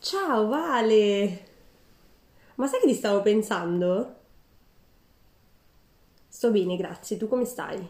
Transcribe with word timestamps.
Ciao 0.00 0.46
Vale! 0.46 1.46
Ma 2.54 2.66
sai 2.66 2.80
che 2.80 2.86
ti 2.86 2.94
stavo 2.94 3.22
pensando? 3.22 4.17
Sto 6.38 6.52
bene, 6.52 6.76
grazie. 6.76 7.16
Tu 7.16 7.26
come 7.26 7.44
stai? 7.44 7.84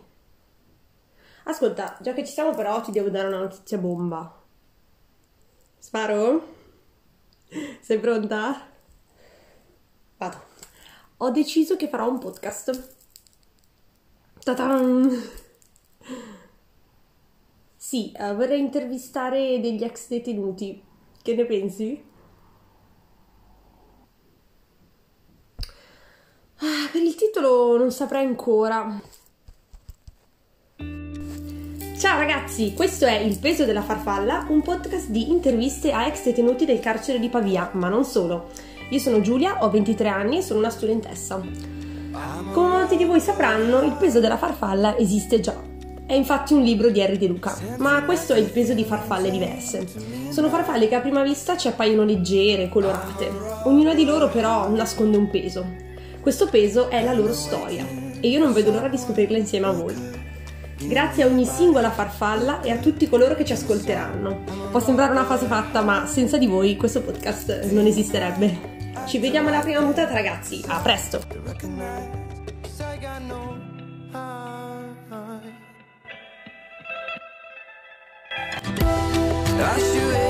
Ascolta, 1.44 1.98
già 2.00 2.14
che 2.14 2.24
ci 2.24 2.32
siamo 2.32 2.54
però 2.54 2.80
ti 2.80 2.90
devo 2.90 3.10
dare 3.10 3.28
una 3.28 3.40
notizia 3.40 3.76
bomba. 3.76 4.42
Sparo? 5.76 6.54
Sei 7.82 8.00
pronta? 8.00 8.66
Vado. 10.16 10.42
Ho 11.18 11.28
deciso 11.28 11.76
che 11.76 11.88
farò 11.88 12.08
un 12.08 12.18
podcast. 12.20 12.94
Ta-tan! 14.42 15.10
Sì, 17.76 18.12
eh, 18.12 18.32
vorrei 18.32 18.60
intervistare 18.60 19.60
degli 19.60 19.84
ex 19.84 20.08
detenuti. 20.08 20.82
Che 21.20 21.34
ne 21.34 21.44
pensi? 21.44 22.02
Per 26.90 27.02
il 27.02 27.14
titolo 27.14 27.76
non 27.76 27.90
saprei 27.92 28.24
ancora. 28.24 29.00
Ciao 31.98 32.18
ragazzi, 32.18 32.72
questo 32.74 33.06
è 33.06 33.18
Il 33.18 33.38
peso 33.38 33.64
della 33.64 33.82
farfalla, 33.82 34.46
un 34.48 34.62
podcast 34.62 35.08
di 35.08 35.30
interviste 35.30 35.92
a 35.92 36.06
ex 36.06 36.24
detenuti 36.24 36.64
del 36.64 36.80
carcere 36.80 37.18
di 37.18 37.28
Pavia, 37.28 37.70
ma 37.74 37.88
non 37.88 38.04
solo. 38.04 38.48
Io 38.90 38.98
sono 38.98 39.20
Giulia, 39.20 39.64
ho 39.64 39.70
23 39.70 40.08
anni 40.08 40.38
e 40.38 40.42
sono 40.42 40.60
una 40.60 40.70
studentessa. 40.70 41.40
Come 42.52 42.68
molti 42.68 42.96
di 42.96 43.04
voi 43.04 43.20
sapranno, 43.20 43.82
Il 43.82 43.96
peso 43.98 44.20
della 44.20 44.38
farfalla 44.38 44.96
esiste 44.96 45.40
già. 45.40 45.54
È 46.06 46.14
infatti 46.14 46.54
un 46.54 46.62
libro 46.62 46.88
di 46.88 47.02
Harry 47.02 47.18
De 47.18 47.26
Luca, 47.26 47.54
ma 47.78 48.02
questo 48.04 48.32
è 48.32 48.38
il 48.38 48.50
peso 48.50 48.72
di 48.72 48.84
farfalle 48.84 49.30
diverse. 49.30 49.86
Sono 50.30 50.48
farfalle 50.48 50.88
che 50.88 50.94
a 50.94 51.00
prima 51.00 51.22
vista 51.22 51.56
ci 51.56 51.68
appaiono 51.68 52.04
leggere, 52.04 52.70
colorate. 52.70 53.30
Ognuna 53.64 53.92
di 53.92 54.04
loro 54.04 54.28
però 54.30 54.70
nasconde 54.70 55.18
un 55.18 55.28
peso. 55.28 55.86
Questo 56.20 56.48
peso 56.48 56.90
è 56.90 57.02
la 57.02 57.12
loro 57.12 57.32
storia 57.32 57.84
e 58.20 58.28
io 58.28 58.38
non 58.38 58.52
vedo 58.52 58.70
l'ora 58.70 58.88
di 58.88 58.98
scoprirla 58.98 59.38
insieme 59.38 59.66
a 59.66 59.72
voi. 59.72 59.94
Grazie 60.80 61.24
a 61.24 61.26
ogni 61.26 61.44
singola 61.44 61.90
farfalla 61.90 62.60
e 62.60 62.70
a 62.70 62.76
tutti 62.76 63.08
coloro 63.08 63.34
che 63.34 63.44
ci 63.44 63.52
ascolteranno. 63.52 64.44
Può 64.70 64.80
sembrare 64.80 65.12
una 65.12 65.24
fase 65.24 65.46
fatta, 65.46 65.82
ma 65.82 66.06
senza 66.06 66.38
di 66.38 66.46
voi 66.46 66.76
questo 66.76 67.02
podcast 67.02 67.70
non 67.70 67.86
esisterebbe. 67.86 68.76
Ci 69.06 69.18
vediamo 69.18 69.48
alla 69.48 69.60
prima 69.60 69.80
mutata 69.80 70.12
ragazzi, 70.12 70.62
a 70.66 70.80
presto! 70.80 71.20
I 79.60 79.80
should 79.80 80.27